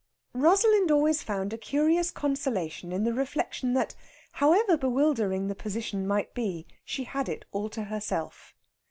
[0.33, 3.93] Rosalind always found a curious consolation in the reflection that,
[4.31, 8.55] however bewildering the position might be, she had it all to herself.